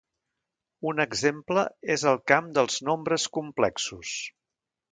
Un 0.91 1.03
exemple 1.05 1.65
és 1.97 2.07
el 2.13 2.19
camp 2.33 2.49
dels 2.57 2.81
nombres 2.89 3.29
complexos. 3.39 4.19